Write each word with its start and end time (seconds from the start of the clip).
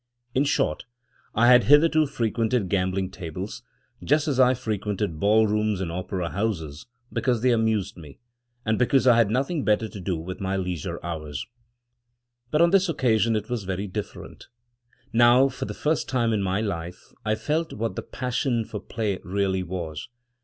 In 0.33 0.45
short, 0.45 0.85
I 1.35 1.45
had 1.45 1.65
hitherto 1.65 2.07
frequented 2.07 2.69
gambling 2.69 3.11
tables— 3.11 3.61
just 4.03 4.27
as 4.27 4.39
I 4.39 4.55
frequented 4.55 5.19
ball 5.19 5.45
rooms 5.45 5.79
and 5.79 5.91
opera 5.91 6.29
houses— 6.31 6.87
because 7.13 7.43
they 7.43 7.51
amused 7.51 7.97
me, 7.97 8.17
and 8.65 8.79
because 8.79 9.05
I 9.05 9.15
had 9.15 9.29
nothing 9.29 9.63
better 9.63 9.87
to 9.87 9.99
do 10.01 10.17
with 10.17 10.41
my 10.41 10.57
leisure 10.57 10.99
hours. 11.05 11.45
But 12.49 12.61
on 12.63 12.71
this 12.71 12.89
occasion 12.89 13.35
it 13.35 13.47
was 13.47 13.63
very 13.63 13.85
different— 13.85 14.47
now, 15.13 15.49
for 15.49 15.65
the 15.65 15.75
first 15.75 16.09
time 16.09 16.33
in 16.33 16.41
my 16.41 16.61
life, 16.61 17.13
I 17.23 17.35
felt 17.35 17.71
what 17.71 17.95
the 17.95 18.01
passion 18.01 18.65
for 18.65 18.79
play 18.79 19.19
really 19.23 19.61
was. 19.61 20.09